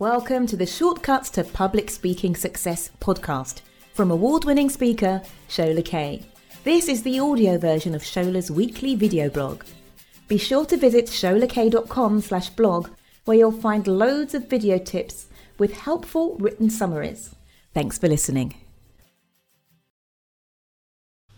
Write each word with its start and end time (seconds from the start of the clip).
Welcome 0.00 0.48
to 0.48 0.56
the 0.56 0.66
Shortcuts 0.66 1.30
to 1.30 1.44
Public 1.44 1.88
Speaking 1.88 2.34
Success 2.34 2.90
podcast 3.00 3.60
from 3.92 4.10
award 4.10 4.44
winning 4.44 4.68
speaker 4.68 5.22
Shola 5.48 5.84
Kaye. 5.84 6.24
This 6.64 6.88
is 6.88 7.04
the 7.04 7.20
audio 7.20 7.58
version 7.58 7.94
of 7.94 8.02
Shola's 8.02 8.50
weekly 8.50 8.96
video 8.96 9.30
blog. 9.30 9.62
Be 10.26 10.36
sure 10.36 10.66
to 10.66 10.76
visit 10.76 11.06
sholakaye.com 11.06 12.22
slash 12.22 12.50
blog 12.50 12.88
where 13.24 13.36
you'll 13.36 13.52
find 13.52 13.86
loads 13.86 14.34
of 14.34 14.48
video 14.48 14.78
tips 14.78 15.28
with 15.58 15.74
helpful 15.74 16.34
written 16.40 16.70
summaries. 16.70 17.32
Thanks 17.72 17.96
for 17.96 18.08
listening. 18.08 18.56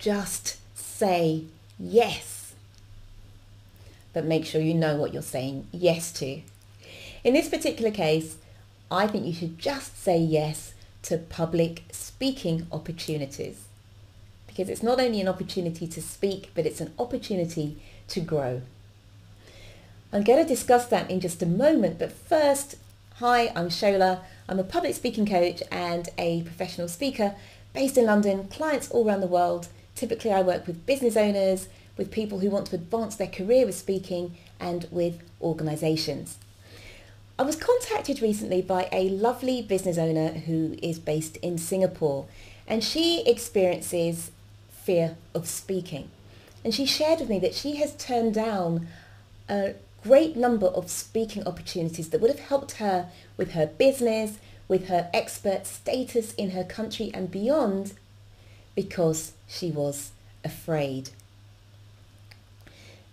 Just 0.00 0.58
say 0.76 1.44
yes. 1.78 2.52
But 4.12 4.24
make 4.24 4.44
sure 4.44 4.60
you 4.60 4.74
know 4.74 4.96
what 4.96 5.12
you're 5.12 5.22
saying 5.22 5.68
yes 5.70 6.10
to. 6.14 6.40
In 7.22 7.34
this 7.34 7.48
particular 7.48 7.90
case, 7.90 8.36
I 8.90 9.06
think 9.06 9.26
you 9.26 9.34
should 9.34 9.58
just 9.58 10.02
say 10.02 10.18
yes 10.18 10.72
to 11.02 11.18
public 11.18 11.84
speaking 11.92 12.66
opportunities 12.72 13.64
because 14.46 14.68
it's 14.68 14.82
not 14.82 14.98
only 14.98 15.20
an 15.20 15.28
opportunity 15.28 15.86
to 15.86 16.02
speak, 16.02 16.50
but 16.54 16.66
it's 16.66 16.80
an 16.80 16.92
opportunity 16.98 17.76
to 18.08 18.20
grow. 18.20 18.62
I'm 20.12 20.24
going 20.24 20.42
to 20.42 20.48
discuss 20.48 20.86
that 20.86 21.10
in 21.10 21.20
just 21.20 21.42
a 21.42 21.46
moment, 21.46 21.98
but 21.98 22.10
first, 22.10 22.76
hi, 23.16 23.52
I'm 23.54 23.68
Shola. 23.68 24.20
I'm 24.48 24.58
a 24.58 24.64
public 24.64 24.94
speaking 24.94 25.24
coach 25.24 25.62
and 25.70 26.08
a 26.18 26.42
professional 26.42 26.88
speaker 26.88 27.36
based 27.72 27.96
in 27.96 28.06
London, 28.06 28.48
clients 28.48 28.90
all 28.90 29.06
around 29.06 29.20
the 29.20 29.28
world. 29.28 29.68
Typically, 29.94 30.32
I 30.32 30.42
work 30.42 30.66
with 30.66 30.86
business 30.86 31.16
owners, 31.16 31.68
with 31.96 32.10
people 32.10 32.40
who 32.40 32.50
want 32.50 32.66
to 32.68 32.76
advance 32.76 33.14
their 33.14 33.28
career 33.28 33.66
with 33.66 33.76
speaking, 33.76 34.36
and 34.58 34.88
with 34.90 35.20
organisations. 35.40 36.38
I 37.40 37.42
was 37.42 37.56
contacted 37.56 38.20
recently 38.20 38.60
by 38.60 38.86
a 38.92 39.08
lovely 39.08 39.62
business 39.62 39.96
owner 39.96 40.28
who 40.28 40.76
is 40.82 40.98
based 40.98 41.38
in 41.38 41.56
Singapore 41.56 42.26
and 42.66 42.84
she 42.84 43.26
experiences 43.26 44.30
fear 44.68 45.16
of 45.34 45.48
speaking. 45.48 46.10
And 46.62 46.74
she 46.74 46.84
shared 46.84 47.18
with 47.18 47.30
me 47.30 47.38
that 47.38 47.54
she 47.54 47.76
has 47.76 47.96
turned 47.96 48.34
down 48.34 48.88
a 49.48 49.72
great 50.02 50.36
number 50.36 50.66
of 50.66 50.90
speaking 50.90 51.46
opportunities 51.46 52.10
that 52.10 52.20
would 52.20 52.30
have 52.30 52.40
helped 52.40 52.72
her 52.72 53.08
with 53.38 53.52
her 53.52 53.64
business, 53.66 54.36
with 54.68 54.88
her 54.88 55.08
expert 55.14 55.66
status 55.66 56.34
in 56.34 56.50
her 56.50 56.64
country 56.64 57.10
and 57.14 57.30
beyond 57.30 57.94
because 58.74 59.32
she 59.48 59.70
was 59.70 60.10
afraid. 60.44 61.08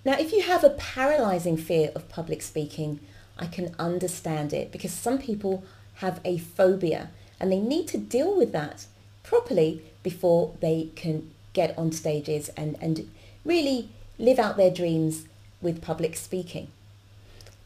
Now, 0.04 0.20
if 0.20 0.34
you 0.34 0.42
have 0.42 0.66
a 0.66 0.72
paralyzing 0.72 1.56
fear 1.56 1.92
of 1.96 2.10
public 2.10 2.42
speaking, 2.42 3.00
I 3.40 3.48
can 3.48 3.76
understand 3.80 4.54
it 4.54 4.72
because 4.72 4.92
some 4.92 5.18
people 5.20 5.64
have 5.96 6.20
a 6.24 6.38
phobia 6.38 7.10
and 7.40 7.52
they 7.52 7.60
need 7.60 7.88
to 7.90 7.98
deal 7.98 8.36
with 8.36 8.52
that 8.52 8.86
properly 9.24 9.82
before 10.04 10.54
they 10.60 10.90
can 10.96 11.30
get 11.54 11.78
on 11.78 11.92
stages 11.92 12.50
and, 12.50 12.76
and 12.82 13.10
really 13.44 13.90
live 14.18 14.40
out 14.40 14.58
their 14.58 14.72
dreams 14.72 15.26
with 15.62 15.82
public 15.82 16.16
speaking. 16.16 16.68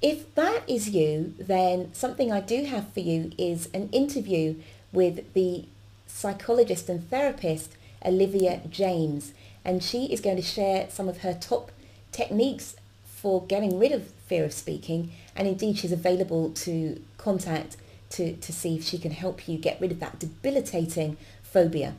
If 0.02 0.34
that 0.36 0.64
is 0.68 0.90
you, 0.90 1.36
then 1.38 1.94
something 1.94 2.32
I 2.32 2.42
do 2.42 2.64
have 2.66 2.92
for 2.94 3.02
you 3.02 3.32
is 3.38 3.70
an 3.74 3.90
interview 3.92 4.56
with 4.92 5.34
the 5.34 5.66
psychologist 6.08 6.90
and 6.90 7.08
therapist 7.10 7.74
Olivia 8.04 8.62
James 8.70 9.34
and 9.64 9.84
she 9.84 10.06
is 10.06 10.22
going 10.22 10.36
to 10.36 10.42
share 10.42 10.90
some 10.90 11.08
of 11.08 11.20
her 11.20 11.34
top 11.34 11.72
techniques 12.12 12.76
for 13.06 13.46
getting 13.46 13.78
rid 13.78 13.92
of 13.92 14.10
fear 14.32 14.46
of 14.46 14.54
speaking 14.54 15.12
and 15.36 15.46
indeed 15.46 15.78
she's 15.78 15.92
available 15.92 16.52
to 16.52 17.02
contact 17.18 17.76
to, 18.10 18.34
to 18.38 18.54
see 18.54 18.78
if 18.78 18.84
she 18.86 18.98
can 18.98 19.12
help 19.12 19.46
you 19.46 19.58
get 19.58 19.82
rid 19.82 19.92
of 19.92 20.00
that 20.00 20.20
debilitating 20.20 21.18
phobia. 21.44 21.96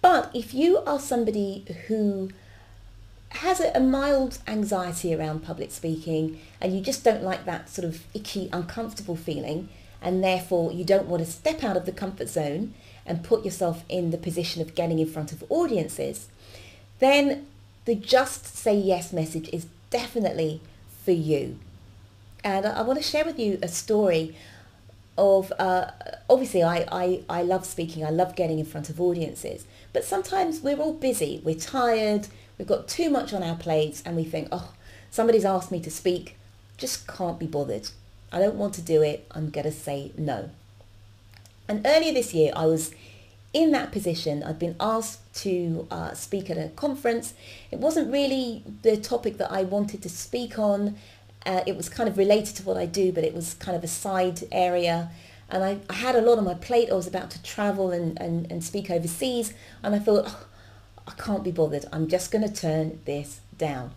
But 0.00 0.30
if 0.34 0.54
you 0.54 0.78
are 0.78 0.98
somebody 0.98 1.66
who 1.88 2.30
has 3.28 3.60
a, 3.60 3.70
a, 3.74 3.80
mild 3.80 4.38
anxiety 4.46 5.14
around 5.14 5.40
public 5.40 5.70
speaking 5.72 6.40
and 6.58 6.74
you 6.74 6.80
just 6.80 7.04
don't 7.04 7.22
like 7.22 7.44
that 7.44 7.68
sort 7.68 7.86
of 7.86 8.02
icky, 8.14 8.48
uncomfortable 8.50 9.16
feeling 9.16 9.68
and 10.00 10.24
therefore 10.24 10.72
you 10.72 10.86
don't 10.86 11.06
want 11.06 11.22
to 11.22 11.30
step 11.30 11.62
out 11.62 11.76
of 11.76 11.84
the 11.84 11.92
comfort 11.92 12.30
zone 12.30 12.72
and 13.04 13.22
put 13.22 13.44
yourself 13.44 13.84
in 13.90 14.10
the 14.10 14.18
position 14.18 14.62
of 14.62 14.74
getting 14.74 14.98
in 14.98 15.06
front 15.06 15.32
of 15.32 15.44
audiences, 15.50 16.28
then 16.98 17.46
the 17.84 17.94
just 17.94 18.46
say 18.56 18.74
yes 18.74 19.12
message 19.12 19.50
is 19.52 19.66
definitely 19.90 20.62
for 21.04 21.12
you. 21.12 21.58
And 22.44 22.66
I, 22.66 22.78
I 22.78 22.82
want 22.82 23.00
to 23.00 23.08
share 23.08 23.24
with 23.24 23.38
you 23.38 23.58
a 23.62 23.68
story 23.68 24.36
of, 25.18 25.52
uh, 25.58 25.90
obviously 26.28 26.62
I, 26.62 26.86
I, 26.90 27.22
I 27.28 27.42
love 27.42 27.66
speaking, 27.66 28.04
I 28.04 28.10
love 28.10 28.34
getting 28.34 28.58
in 28.58 28.64
front 28.64 28.88
of 28.88 29.00
audiences, 29.00 29.66
but 29.92 30.04
sometimes 30.04 30.60
we're 30.60 30.78
all 30.78 30.94
busy, 30.94 31.40
we're 31.44 31.54
tired, 31.54 32.28
we've 32.58 32.68
got 32.68 32.88
too 32.88 33.10
much 33.10 33.32
on 33.32 33.42
our 33.42 33.56
plates 33.56 34.02
and 34.06 34.16
we 34.16 34.24
think, 34.24 34.48
oh, 34.50 34.72
somebody's 35.10 35.44
asked 35.44 35.70
me 35.70 35.80
to 35.80 35.90
speak, 35.90 36.36
just 36.78 37.06
can't 37.06 37.38
be 37.38 37.46
bothered. 37.46 37.90
I 38.32 38.38
don't 38.38 38.56
want 38.56 38.74
to 38.74 38.82
do 38.82 39.02
it, 39.02 39.26
I'm 39.32 39.50
going 39.50 39.64
to 39.64 39.72
say 39.72 40.12
no. 40.16 40.50
And 41.68 41.86
earlier 41.86 42.12
this 42.12 42.34
year, 42.34 42.52
I 42.56 42.66
was 42.66 42.92
in 43.52 43.70
that 43.72 43.92
position. 43.92 44.42
I'd 44.42 44.58
been 44.58 44.76
asked 44.80 45.20
to 45.42 45.86
uh, 45.90 46.14
speak 46.14 46.50
at 46.50 46.56
a 46.56 46.68
conference. 46.70 47.34
It 47.70 47.78
wasn't 47.78 48.12
really 48.12 48.64
the 48.82 48.96
topic 48.96 49.38
that 49.38 49.52
I 49.52 49.62
wanted 49.62 50.02
to 50.02 50.08
speak 50.08 50.58
on. 50.58 50.96
Uh, 51.44 51.62
it 51.66 51.76
was 51.76 51.88
kind 51.88 52.08
of 52.08 52.16
related 52.16 52.56
to 52.56 52.62
what 52.62 52.76
I 52.76 52.86
do, 52.86 53.12
but 53.12 53.24
it 53.24 53.34
was 53.34 53.54
kind 53.54 53.76
of 53.76 53.84
a 53.84 53.88
side 53.88 54.42
area. 54.50 55.10
And 55.50 55.62
I, 55.62 55.80
I 55.90 55.94
had 55.94 56.14
a 56.14 56.20
lot 56.22 56.38
on 56.38 56.44
my 56.44 56.54
plate. 56.54 56.90
I 56.90 56.94
was 56.94 57.06
about 57.06 57.30
to 57.32 57.42
travel 57.42 57.90
and, 57.90 58.18
and, 58.20 58.50
and 58.50 58.64
speak 58.64 58.90
overseas. 58.90 59.52
And 59.82 59.94
I 59.94 59.98
thought, 59.98 60.24
oh, 60.26 60.46
I 61.06 61.12
can't 61.12 61.44
be 61.44 61.50
bothered. 61.50 61.84
I'm 61.92 62.08
just 62.08 62.30
going 62.30 62.48
to 62.48 62.54
turn 62.54 63.00
this 63.04 63.40
down. 63.58 63.90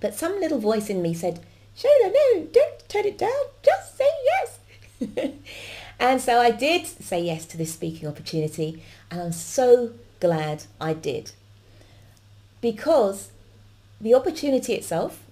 But 0.00 0.14
some 0.14 0.38
little 0.38 0.58
voice 0.58 0.88
in 0.88 1.02
me 1.02 1.14
said, 1.14 1.40
Shola, 1.76 2.12
no, 2.12 2.46
don't 2.52 2.88
turn 2.88 3.06
it 3.06 3.18
down. 3.18 3.30
Just 3.62 3.96
say 3.96 4.08
yes. 4.24 4.58
and 6.00 6.20
so 6.20 6.40
I 6.40 6.50
did 6.50 6.86
say 6.86 7.22
yes 7.22 7.44
to 7.46 7.56
this 7.56 7.74
speaking 7.74 8.08
opportunity. 8.08 8.82
And 9.10 9.20
I'm 9.20 9.32
so 9.32 9.92
glad 10.18 10.64
I 10.80 10.94
did. 10.94 11.32
Because 12.60 13.30
the 14.00 14.14
opportunity 14.14 14.72
itself 14.72 15.22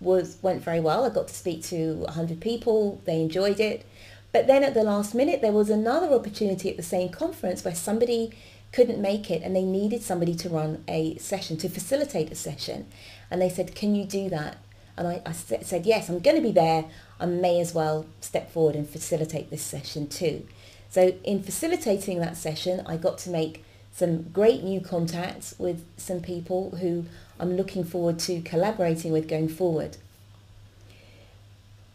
was 0.00 0.36
went 0.42 0.62
very 0.62 0.78
well. 0.78 1.04
I 1.04 1.08
got 1.08 1.28
to 1.28 1.34
speak 1.34 1.62
to 1.64 1.94
100 1.94 2.40
people. 2.40 3.00
They 3.06 3.20
enjoyed 3.20 3.60
it. 3.60 3.84
But 4.30 4.46
then 4.46 4.62
at 4.62 4.74
the 4.74 4.84
last 4.84 5.14
minute, 5.14 5.40
there 5.40 5.52
was 5.52 5.70
another 5.70 6.14
opportunity 6.14 6.68
at 6.70 6.76
the 6.76 6.82
same 6.82 7.08
conference 7.08 7.64
where 7.64 7.74
somebody 7.74 8.32
couldn't 8.72 9.00
make 9.00 9.30
it 9.30 9.42
and 9.42 9.56
they 9.56 9.64
needed 9.64 10.02
somebody 10.02 10.34
to 10.34 10.50
run 10.50 10.84
a 10.86 11.16
session, 11.16 11.56
to 11.56 11.68
facilitate 11.68 12.30
a 12.30 12.34
session. 12.34 12.86
And 13.30 13.40
they 13.40 13.48
said, 13.48 13.74
can 13.74 13.94
you 13.94 14.04
do 14.04 14.28
that? 14.28 14.58
And 14.98 15.06
I, 15.06 15.22
I 15.24 15.32
said, 15.32 15.86
yes, 15.86 16.08
I'm 16.08 16.18
going 16.18 16.36
to 16.36 16.42
be 16.42 16.50
there. 16.50 16.84
I 17.20 17.26
may 17.26 17.60
as 17.60 17.72
well 17.72 18.04
step 18.20 18.50
forward 18.50 18.74
and 18.74 18.88
facilitate 18.88 19.48
this 19.48 19.62
session 19.62 20.08
too. 20.08 20.44
So 20.90 21.14
in 21.22 21.42
facilitating 21.42 22.18
that 22.18 22.36
session, 22.36 22.82
I 22.84 22.96
got 22.96 23.16
to 23.18 23.30
make 23.30 23.64
some 23.92 24.24
great 24.24 24.64
new 24.64 24.80
contacts 24.80 25.54
with 25.56 25.84
some 25.96 26.20
people 26.20 26.76
who 26.80 27.04
I'm 27.38 27.56
looking 27.56 27.84
forward 27.84 28.18
to 28.20 28.40
collaborating 28.40 29.12
with 29.12 29.28
going 29.28 29.48
forward. 29.48 29.98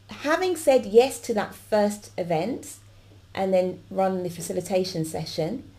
Having 0.10 0.56
said 0.56 0.86
yes 0.86 1.20
to 1.22 1.34
that 1.34 1.54
first 1.54 2.12
event 2.18 2.76
and 3.36 3.54
then 3.54 3.82
run 3.90 4.24
the 4.24 4.30
facilitation 4.30 5.04
session, 5.04 5.70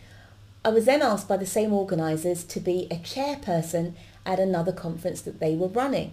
I 0.63 0.69
was 0.69 0.85
then 0.85 1.01
asked 1.01 1.29
by 1.29 1.39
the 1.39 1.47
same 1.47 1.73
organisers 1.73 2.45
to 2.45 2.61
be 2.61 2.87
a 2.91 2.97
chairperson 2.97 3.95
at 4.27 4.39
another 4.39 4.73
conference 4.73 5.23
that 5.23 5.41
they 5.41 5.55
were 5.55 5.69
running. 5.69 6.13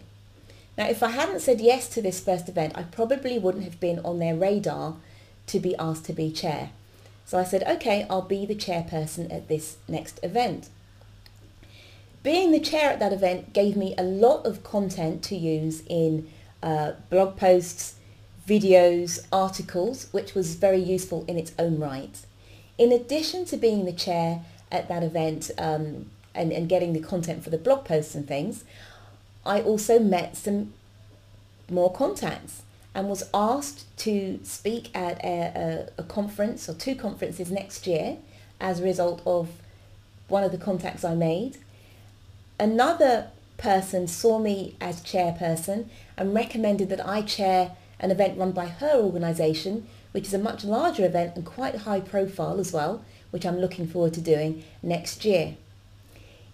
Now, 0.78 0.88
if 0.88 1.04
I 1.04 1.10
hadn't 1.10 1.42
said 1.42 1.62
yes 1.62 1.88
to 1.90 2.02
this 2.02 2.20
first 2.20 2.48
event, 2.48 2.74
I 2.76 2.84
probably 2.84 3.38
wouldn't 3.38 3.66
have 3.66 3.80
been 3.80 4.00
on 4.00 4.20
their 4.20 4.36
radar 4.36 4.96
to 5.48 5.60
be 5.60 5.76
asked 5.78 6.06
to 6.06 6.14
be 6.14 6.32
chair. 6.32 6.72
So 7.26 7.38
I 7.38 7.44
said, 7.44 7.64
okay, 7.64 8.06
I'll 8.10 8.22
be 8.22 8.46
the 8.46 8.56
chairperson 8.56 9.34
at 9.34 9.48
this 9.48 9.78
next 9.88 10.20
event. 10.24 10.70
Being 12.24 12.52
the 12.52 12.60
chair 12.60 12.92
at 12.92 13.00
that 13.00 13.14
event 13.14 13.54
gave 13.54 13.76
me 13.76 13.96
a 13.98 14.04
lot 14.04 14.46
of 14.46 14.64
content 14.64 15.24
to 15.24 15.36
use 15.36 15.82
in 15.88 16.30
uh, 16.62 16.94
blog 17.10 17.36
posts, 17.36 17.96
videos, 18.48 19.26
articles, 19.32 20.08
which 20.12 20.36
was 20.36 20.56
very 20.56 20.78
useful 20.80 21.26
in 21.28 21.38
its 21.38 21.52
own 21.58 21.80
right. 21.80 22.20
In 22.78 22.92
addition 22.92 23.46
to 23.46 23.58
being 23.58 23.86
the 23.86 23.94
chair 23.94 24.42
at 24.72 24.88
that 24.88 25.04
event 25.04 25.52
um, 25.58 26.12
and, 26.36 26.52
and 26.52 26.70
getting 26.70 26.94
the 26.94 27.00
content 27.00 27.44
for 27.44 27.50
the 27.50 27.58
blog 27.58 27.86
posts 27.86 28.14
and 28.14 28.28
things, 28.28 28.64
I 29.46 29.62
also 29.62 30.00
met 30.00 30.38
some 30.38 30.74
more 31.70 31.92
contacts 31.92 32.64
and 32.94 33.10
was 33.10 33.24
asked 33.34 33.86
to 34.00 34.40
speak 34.44 34.90
at 34.96 35.24
a, 35.24 35.88
a, 35.98 36.02
a, 36.02 36.04
conference 36.04 36.68
or 36.68 36.74
two 36.74 36.96
conferences 36.96 37.50
next 37.50 37.88
year 37.88 38.18
as 38.60 38.80
a 38.80 38.84
result 38.84 39.22
of 39.26 39.50
one 40.28 40.44
of 40.44 40.52
the 40.52 40.58
contacts 40.58 41.04
I 41.04 41.16
made 41.16 41.58
another 42.62 43.28
person 43.58 44.08
saw 44.08 44.38
me 44.38 44.76
as 44.80 45.02
chairperson 45.02 45.86
and 46.16 46.34
recommended 46.34 46.90
that 46.90 47.06
I 47.06 47.24
chair 47.24 47.72
an 48.00 48.12
event 48.12 48.38
run 48.38 48.52
by 48.52 48.68
her 48.68 48.94
organisation, 48.94 49.88
which 50.12 50.28
is 50.28 50.34
a 50.34 50.40
much 50.40 50.64
larger 50.64 51.04
event 51.06 51.36
and 51.36 51.44
quite 51.44 51.76
high 51.76 52.02
profile 52.02 52.60
as 52.60 52.72
well, 52.72 53.04
which 53.32 53.46
I'm 53.46 53.60
looking 53.60 53.88
forward 53.88 54.14
to 54.14 54.22
doing 54.22 54.64
next 54.84 55.26
year. 55.26 55.56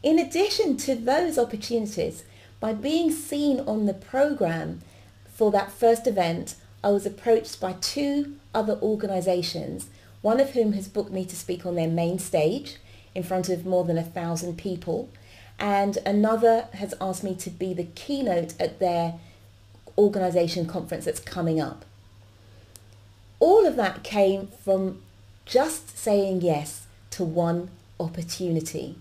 In 0.01 0.17
addition 0.17 0.77
to 0.77 0.95
those 0.95 1.37
opportunities, 1.37 2.23
by 2.59 2.73
being 2.73 3.11
seen 3.11 3.59
on 3.61 3.85
the 3.85 3.93
programme 3.93 4.81
for 5.29 5.51
that 5.51 5.71
first 5.71 6.07
event, 6.07 6.55
I 6.83 6.89
was 6.89 7.05
approached 7.05 7.59
by 7.59 7.73
two 7.73 8.37
other 8.53 8.77
organisations, 8.81 9.89
one 10.21 10.39
of 10.39 10.51
whom 10.51 10.73
has 10.73 10.87
booked 10.87 11.11
me 11.11 11.25
to 11.25 11.35
speak 11.35 11.65
on 11.65 11.75
their 11.75 11.87
main 11.87 12.17
stage 12.19 12.77
in 13.13 13.23
front 13.23 13.49
of 13.49 13.65
more 13.65 13.83
than 13.83 13.97
a 13.97 14.03
thousand 14.03 14.57
people, 14.57 15.09
and 15.59 15.97
another 16.05 16.67
has 16.73 16.93
asked 17.01 17.23
me 17.23 17.35
to 17.35 17.49
be 17.49 17.73
the 17.73 17.83
keynote 17.83 18.59
at 18.59 18.79
their 18.79 19.15
organisation 19.97 20.65
conference 20.65 21.05
that's 21.05 21.19
coming 21.19 21.59
up. 21.59 21.83
All 23.39 23.65
of 23.65 23.75
that 23.75 24.03
came 24.03 24.47
from 24.63 25.01
just 25.45 25.97
saying 25.97 26.41
yes 26.41 26.87
to 27.11 27.23
one 27.23 27.69
opportunity. 27.99 28.95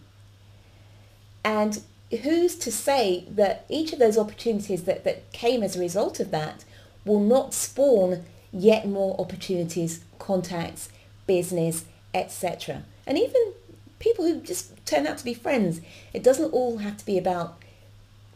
And 1.45 1.83
who's 2.11 2.57
to 2.57 2.71
say 2.71 3.25
that 3.29 3.65
each 3.69 3.93
of 3.93 3.99
those 3.99 4.19
opportunities 4.19 4.85
that, 4.85 5.05
that 5.05 5.33
came 5.33 5.63
as 5.63 5.77
a 5.77 5.81
result 5.81 6.21
of 6.21 6.31
that 6.31 6.65
will 7.05 7.21
not 7.21 7.55
spawn 7.55 8.25
yet 8.53 8.87
more 8.87 9.21
opportunities, 9.21 10.01
contacts, 10.19 10.89
business, 11.27 11.85
etc. 12.15 12.85
And 13.07 13.19
even 13.19 13.53
people 13.99 14.25
who 14.25 14.41
just 14.41 14.73
turn 14.87 15.07
out 15.07 15.19
to 15.19 15.25
be 15.25 15.35
friends. 15.35 15.81
It 16.13 16.23
doesn't 16.23 16.53
all 16.53 16.79
have 16.79 16.97
to 16.99 17.07
be 17.07 17.19
about 17.19 17.63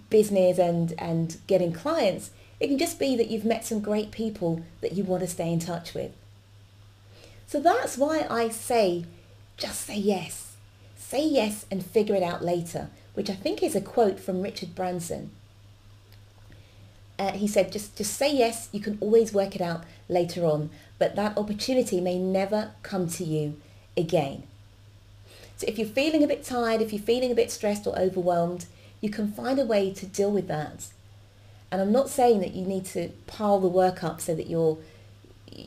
business 0.08 0.58
and, 0.58 0.94
and 0.98 1.36
getting 1.46 1.72
clients. 1.72 2.30
It 2.58 2.68
can 2.68 2.78
just 2.78 2.98
be 2.98 3.16
that 3.16 3.28
you've 3.28 3.44
met 3.44 3.64
some 3.64 3.80
great 3.80 4.10
people 4.10 4.62
that 4.80 4.92
you 4.92 5.04
want 5.04 5.22
to 5.22 5.28
stay 5.28 5.52
in 5.52 5.60
touch 5.60 5.94
with. 5.94 6.12
So 7.46 7.60
that's 7.60 7.96
why 7.96 8.26
I 8.30 8.48
say, 8.48 9.04
just 9.56 9.82
say 9.82 9.96
yes. 9.96 10.49
Say 11.10 11.26
yes 11.28 11.66
and 11.70 11.84
figure 11.84 12.14
it 12.14 12.22
out 12.22 12.44
later 12.44 12.88
which 13.14 13.30
I 13.30 13.34
think 13.34 13.62
is 13.62 13.74
a 13.74 13.80
quote 13.80 14.20
from 14.20 14.42
Richard 14.42 14.74
Branson. 14.74 15.30
Uh, 17.18 17.32
he 17.32 17.46
said, 17.46 17.70
just, 17.70 17.96
just 17.96 18.14
say 18.14 18.34
yes, 18.34 18.70
you 18.72 18.80
can 18.80 18.96
always 19.00 19.34
work 19.34 19.54
it 19.54 19.60
out 19.60 19.84
later 20.08 20.46
on, 20.46 20.70
but 20.98 21.16
that 21.16 21.36
opportunity 21.36 22.00
may 22.00 22.18
never 22.18 22.70
come 22.82 23.08
to 23.08 23.24
you 23.24 23.60
again. 23.94 24.44
So 25.58 25.66
if 25.68 25.78
you're 25.78 25.86
feeling 25.86 26.24
a 26.24 26.28
bit 26.28 26.44
tired, 26.44 26.80
if 26.80 26.94
you're 26.94 27.02
feeling 27.02 27.30
a 27.30 27.34
bit 27.34 27.50
stressed 27.50 27.86
or 27.86 27.98
overwhelmed, 27.98 28.64
you 29.02 29.10
can 29.10 29.30
find 29.30 29.58
a 29.58 29.66
way 29.66 29.92
to 29.92 30.06
deal 30.06 30.30
with 30.30 30.48
that. 30.48 30.86
And 31.70 31.82
I'm 31.82 31.92
not 31.92 32.08
saying 32.08 32.40
that 32.40 32.54
you 32.54 32.64
need 32.64 32.86
to 32.86 33.10
pile 33.26 33.60
the 33.60 33.68
work 33.68 34.02
up 34.02 34.22
so 34.22 34.34
that 34.34 34.48
your, 34.48 34.78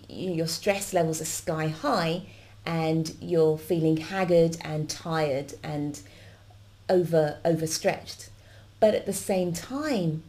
your 0.10 0.48
stress 0.48 0.92
levels 0.92 1.22
are 1.22 1.26
sky 1.26 1.68
high 1.68 2.24
and 2.66 3.16
you're 3.20 3.58
feeling 3.58 3.98
haggard 3.98 4.58
and 4.62 4.90
tired 4.90 5.54
and 5.64 6.00
over 6.90 7.38
overstretched. 7.44 8.30
But 8.80 8.94
at 8.96 9.06
the 9.06 9.14
same 9.14 9.54
time, 9.54 10.24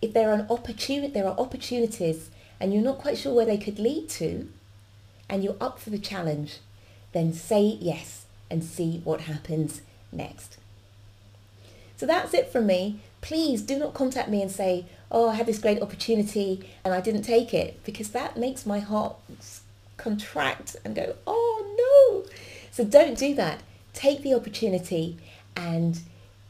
if 0.00 0.12
there 0.12 0.30
are 0.30 0.34
an 0.34 0.46
opportunity, 0.50 1.12
there 1.12 1.26
are 1.26 1.38
opportunities, 1.38 2.30
and 2.60 2.72
you're 2.72 2.82
not 2.82 2.98
quite 2.98 3.18
sure 3.18 3.34
where 3.34 3.46
they 3.46 3.58
could 3.58 3.78
lead 3.78 4.08
to, 4.10 4.48
and 5.28 5.42
you're 5.42 5.56
up 5.60 5.78
for 5.78 5.90
the 5.90 5.98
challenge, 5.98 6.58
then 7.12 7.32
say 7.32 7.62
yes 7.80 8.26
and 8.50 8.62
see 8.62 9.00
what 9.04 9.22
happens 9.22 9.80
next. 10.12 10.58
So 11.96 12.06
that's 12.06 12.34
it 12.34 12.50
from 12.50 12.66
me. 12.66 13.00
Please 13.20 13.62
do 13.62 13.78
not 13.78 13.94
contact 13.94 14.28
me 14.28 14.42
and 14.42 14.50
say, 14.50 14.84
oh, 15.10 15.30
I 15.30 15.34
had 15.34 15.46
this 15.46 15.58
great 15.58 15.80
opportunity 15.80 16.68
and 16.84 16.92
I 16.92 17.00
didn't 17.00 17.22
take 17.22 17.54
it, 17.54 17.82
because 17.84 18.10
that 18.10 18.36
makes 18.36 18.66
my 18.66 18.80
heart 18.80 19.16
contract 19.96 20.76
and 20.84 20.94
go, 20.94 21.16
oh 21.26 22.22
no. 22.24 22.30
So 22.70 22.84
don't 22.84 23.16
do 23.16 23.34
that. 23.34 23.62
Take 23.92 24.22
the 24.22 24.34
opportunity 24.34 25.16
and 25.56 26.00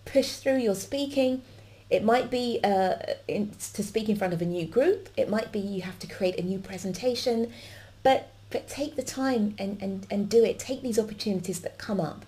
push 0.04 0.36
through 0.36 0.58
your 0.58 0.74
speaking. 0.74 1.42
It 1.90 2.02
might 2.02 2.30
be 2.30 2.60
uh, 2.64 2.94
in, 3.28 3.52
to 3.74 3.82
speak 3.82 4.08
in 4.08 4.16
front 4.16 4.32
of 4.32 4.40
a 4.40 4.46
new 4.46 4.66
group. 4.66 5.08
It 5.16 5.28
might 5.28 5.52
be 5.52 5.58
you 5.58 5.82
have 5.82 5.98
to 6.00 6.06
create 6.06 6.38
a 6.38 6.42
new 6.42 6.58
presentation, 6.58 7.52
but 8.02 8.30
but 8.50 8.68
take 8.68 8.94
the 8.94 9.02
time 9.02 9.56
and, 9.58 9.82
and, 9.82 10.06
and 10.12 10.28
do 10.28 10.44
it. 10.44 10.60
Take 10.60 10.80
these 10.80 10.96
opportunities 10.96 11.60
that 11.62 11.76
come 11.76 12.00
up. 12.00 12.24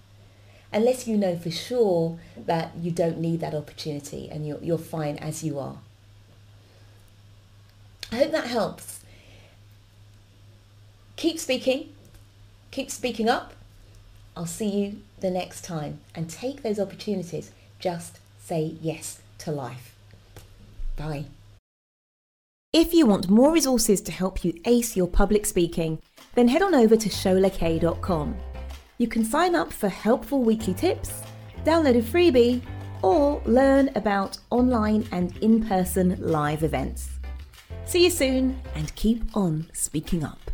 Unless 0.73 1.07
you 1.07 1.17
know 1.17 1.37
for 1.37 1.53
sure 1.53 2.19
that 2.37 2.73
you 2.81 2.91
don't 2.91 3.19
need 3.19 3.39
that 3.41 3.55
opportunity 3.55 4.29
and 4.29 4.45
you're, 4.45 4.59
you're 4.61 4.77
fine 4.77 5.19
as 5.19 5.45
you 5.45 5.61
are. 5.61 5.79
I 8.11 8.17
hope 8.17 8.33
that 8.33 8.49
helps. 8.49 9.01
Keep 11.17 11.39
speaking. 11.39 11.93
Keep 12.71 12.91
speaking 12.91 13.29
up. 13.29 13.55
I'll 14.37 14.47
see 14.47 14.69
you 14.69 15.01
the 15.21 15.31
next 15.31 15.65
time 15.65 16.01
and 16.15 16.29
take 16.29 16.63
those 16.63 16.79
opportunities. 16.79 17.51
Just 17.79 18.19
say 18.39 18.75
yes 18.83 19.21
to 19.39 19.51
life. 19.51 19.97
Bye. 20.97 21.25
If 22.73 22.93
you 22.93 23.07
want 23.07 23.31
more 23.31 23.51
resources 23.51 24.03
to 24.03 24.13
help 24.13 24.45
you 24.45 24.61
ace 24.67 24.95
your 24.95 25.07
public 25.07 25.47
speaking, 25.47 26.03
then 26.35 26.49
head 26.49 26.61
on 26.61 26.75
over 26.75 26.97
to 26.97 27.09
sholakaye.com. 27.09 28.37
You 28.99 29.09
can 29.09 29.25
sign 29.25 29.55
up 29.55 29.73
for 29.73 29.89
helpful 29.89 30.43
weekly 30.43 30.75
tips, 30.75 31.23
download 31.65 31.99
a 31.99 32.03
freebie, 32.03 32.61
or 33.03 33.41
learn 33.47 33.91
about 33.95 34.37
online 34.51 35.09
and 35.13 35.35
in 35.39 35.67
person 35.67 36.17
live 36.21 36.63
events. 36.63 37.09
See 37.87 38.05
you 38.05 38.11
soon 38.11 38.61
and 38.75 38.95
keep 38.97 39.23
on 39.35 39.71
speaking 39.73 40.23
up. 40.23 40.51